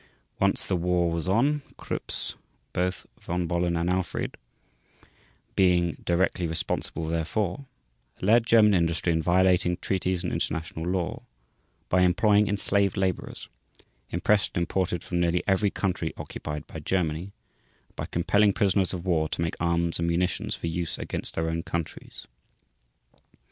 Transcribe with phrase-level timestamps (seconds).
[0.39, 2.33] Once the war was on, Krupps,
[2.73, 4.33] both Von Bohlen and Alfried
[5.55, 7.65] being directly responsible therefor,
[8.19, 11.21] led German industry in violating treaties and international law
[11.87, 13.47] by employing enslaved laborers,
[14.09, 17.25] impressed and imported from nearly every country occupied by Germany,
[17.87, 21.47] and by compelling prisoners of war to make arms and munitions for use against their
[21.47, 22.25] own countries.